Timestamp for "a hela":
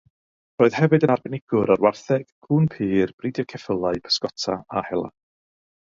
4.83-5.17